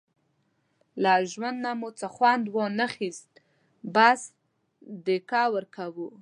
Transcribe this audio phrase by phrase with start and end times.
[1.01, 3.31] له ژوند نه مو څه وخوند وانخیست،
[3.95, 4.21] بس
[5.05, 6.07] دیکه ورکوو.